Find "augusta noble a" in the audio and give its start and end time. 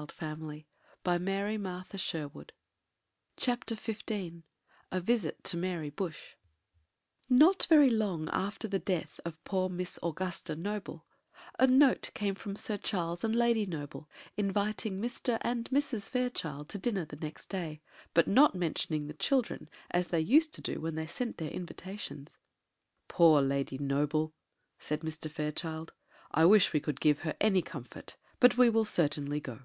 10.02-11.66